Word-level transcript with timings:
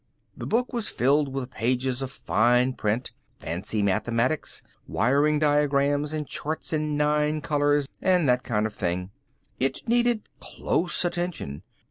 The 0.35 0.47
book 0.47 0.73
was 0.73 0.89
filled 0.89 1.31
with 1.31 1.51
pages 1.51 2.01
of 2.01 2.09
fine 2.09 2.73
print, 2.73 3.11
fancy 3.37 3.83
mathematics, 3.83 4.63
wiring 4.87 5.37
diagrams 5.37 6.11
and 6.11 6.25
charts 6.25 6.73
in 6.73 6.97
nine 6.97 7.39
colors 7.39 7.87
and 8.01 8.27
that 8.27 8.41
kind 8.41 8.65
of 8.65 8.73
thing. 8.73 9.11
It 9.59 9.87
needed 9.87 10.27
close 10.39 11.05
attention. 11.05 11.61